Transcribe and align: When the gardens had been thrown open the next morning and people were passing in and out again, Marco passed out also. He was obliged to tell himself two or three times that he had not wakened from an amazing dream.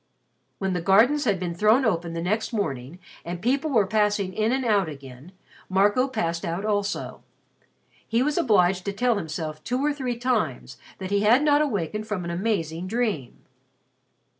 When 0.57 0.73
the 0.73 0.81
gardens 0.81 1.25
had 1.25 1.39
been 1.39 1.53
thrown 1.53 1.85
open 1.85 2.13
the 2.13 2.23
next 2.23 2.51
morning 2.51 2.97
and 3.23 3.39
people 3.39 3.69
were 3.69 3.85
passing 3.85 4.33
in 4.33 4.51
and 4.51 4.65
out 4.65 4.89
again, 4.89 5.31
Marco 5.69 6.07
passed 6.07 6.43
out 6.43 6.65
also. 6.65 7.21
He 8.07 8.23
was 8.23 8.35
obliged 8.35 8.83
to 8.85 8.93
tell 8.93 9.17
himself 9.17 9.63
two 9.63 9.79
or 9.85 9.93
three 9.93 10.17
times 10.17 10.77
that 10.97 11.11
he 11.11 11.19
had 11.21 11.43
not 11.43 11.61
wakened 11.69 12.07
from 12.07 12.25
an 12.25 12.31
amazing 12.31 12.87
dream. 12.87 13.45